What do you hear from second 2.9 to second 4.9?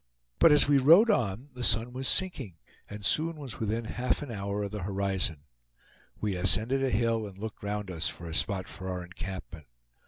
soon was within half an hour of the